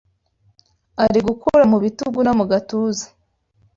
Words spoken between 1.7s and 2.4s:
mu bitugu no